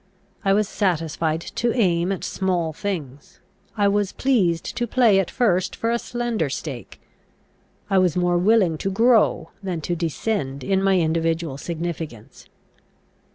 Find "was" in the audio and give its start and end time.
0.53-0.67, 3.87-4.13, 7.99-8.17